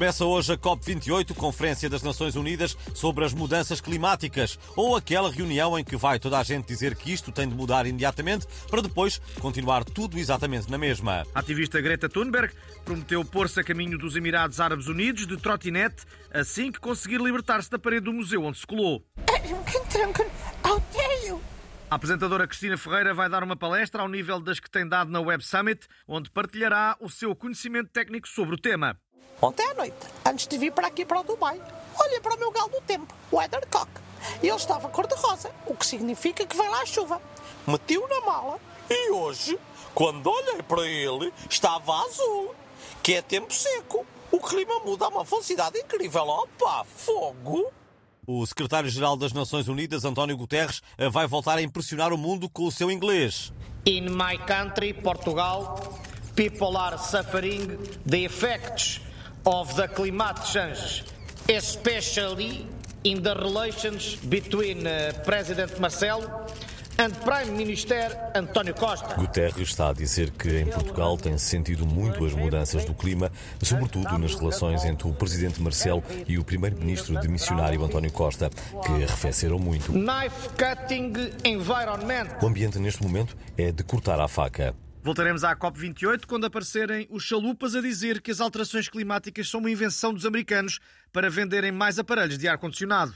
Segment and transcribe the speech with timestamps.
[0.00, 5.78] Começa hoje a COP28, Conferência das Nações Unidas sobre as Mudanças Climáticas, ou aquela reunião
[5.78, 9.18] em que vai toda a gente dizer que isto tem de mudar imediatamente para depois
[9.38, 11.26] continuar tudo exatamente na mesma.
[11.34, 16.72] A ativista Greta Thunberg prometeu pôr-se a caminho dos Emirados Árabes Unidos de trotinete assim
[16.72, 19.04] que conseguir libertar-se da parede do museu onde se colou.
[21.90, 25.20] A apresentadora Cristina Ferreira vai dar uma palestra ao nível das que tem dado na
[25.20, 28.96] Web Summit, onde partilhará o seu conhecimento técnico sobre o tema.
[29.42, 31.60] Ontem à noite, antes de vir para aqui para o Dubai,
[31.98, 33.90] olhei para o meu galo do tempo, o Weathercock,
[34.42, 37.20] e ele estava cor-de-rosa, o que significa que vem lá a chuva.
[37.66, 39.58] Meti-o na mala e hoje,
[39.94, 42.54] quando olhei para ele, estava azul,
[43.02, 44.04] que é tempo seco.
[44.30, 46.22] O clima muda a uma velocidade incrível.
[46.22, 47.72] Opa, fogo!
[48.26, 52.70] O secretário-geral das Nações Unidas, António Guterres, vai voltar a impressionar o mundo com o
[52.70, 53.52] seu inglês.
[53.86, 55.98] In my country, Portugal,
[56.36, 59.00] people are suffering the effects
[59.44, 61.04] of the climate change,
[61.48, 62.66] especially
[63.04, 66.46] in the relations between uh, President Marcelo
[66.98, 69.14] and Prime Minister António Costa.
[69.14, 74.18] Guterres está a dizer que em Portugal tem-se sentido muito as mudanças do clima, sobretudo
[74.18, 78.50] nas relações entre o presidente Marcelo e o primeiro-ministro de missionário António Costa,
[78.84, 79.92] que arrefeceram muito.
[79.92, 82.36] Knife cutting environment.
[82.42, 84.74] O ambiente neste momento é de cortar a faca.
[85.02, 89.70] Voltaremos à COP28 quando aparecerem os chalupas a dizer que as alterações climáticas são uma
[89.70, 90.78] invenção dos americanos
[91.10, 93.14] para venderem mais aparelhos de ar-condicionado.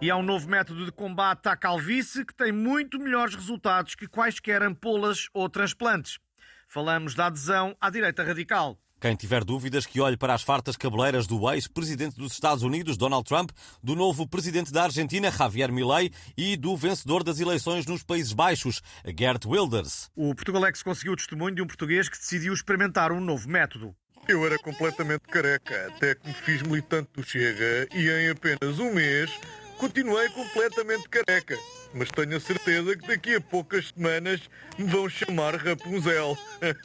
[0.00, 4.08] E há um novo método de combate à calvície que tem muito melhores resultados que
[4.08, 6.18] quaisquer ampolas ou transplantes.
[6.66, 8.76] Falamos da adesão à direita radical.
[8.98, 13.28] Quem tiver dúvidas que olhe para as fartas cabeleiras do ex-presidente dos Estados Unidos, Donald
[13.28, 13.50] Trump,
[13.82, 18.80] do novo presidente da Argentina, Javier Milei, e do vencedor das eleições nos Países Baixos,
[19.18, 20.10] Gert Wilders.
[20.16, 23.94] O Portugalex conseguiu o testemunho de um português que decidiu experimentar um novo método.
[24.26, 28.94] Eu era completamente careca, até que me fiz militante do Chega e em apenas um
[28.94, 29.30] mês
[29.78, 31.56] continuei completamente careca.
[31.96, 34.42] Mas tenho a certeza que daqui a poucas semanas
[34.76, 36.36] me vão chamar Rapunzel.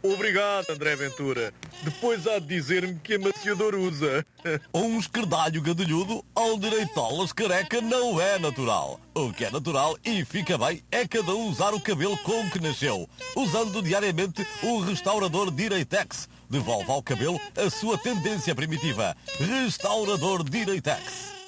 [0.00, 1.52] Obrigado, André Ventura.
[1.82, 4.24] Depois há de dizer-me que amaciador usa.
[4.72, 9.00] Um esquerdalho gadulhudo ao direitolas careca não é natural.
[9.12, 12.60] O que é natural e fica bem é cada um usar o cabelo com que
[12.60, 16.28] nasceu, usando diariamente o restaurador Direitex.
[16.48, 19.16] Devolve ao cabelo a sua tendência primitiva.
[19.38, 21.39] Restaurador Direitex.